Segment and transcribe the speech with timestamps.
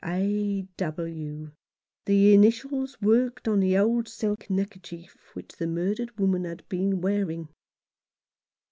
[0.03, 0.67] A.
[0.77, 1.51] W.—
[2.07, 7.49] the initials worked on the old silk neckerchief which the murdered woman had been wearing